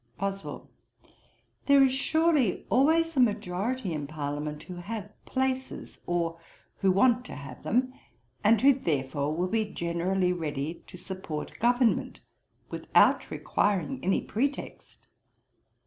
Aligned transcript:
BOSWELL. 0.17 0.67
'There 1.67 1.83
is 1.83 1.91
surely 1.91 2.65
always 2.71 3.15
a 3.15 3.19
majority 3.19 3.93
in 3.93 4.07
parliament 4.07 4.63
who 4.63 4.77
have 4.77 5.11
places, 5.25 5.99
or 6.07 6.39
who 6.77 6.91
want 6.91 7.23
to 7.25 7.35
have 7.35 7.61
them, 7.61 7.93
and 8.43 8.59
who 8.61 8.73
therefore 8.73 9.35
will 9.35 9.47
be 9.47 9.63
generally 9.71 10.33
ready 10.33 10.83
to 10.87 10.97
support 10.97 11.59
government 11.59 12.19
without 12.71 13.29
requiring 13.29 14.03
any 14.03 14.21
pretext.' 14.21 15.05